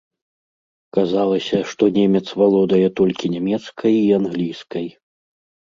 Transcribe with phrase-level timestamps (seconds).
[0.97, 4.85] Казалася, што немец валодае толькі нямецкай і англійскай.